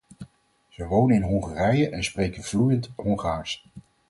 [0.69, 3.65] Ze wonen in Hongarije en spreken vloeiend Hongaars.